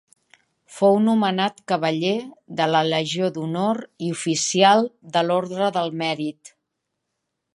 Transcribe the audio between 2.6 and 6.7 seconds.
de la Legió d'Honor i oficial de l'Orde del Mèrit.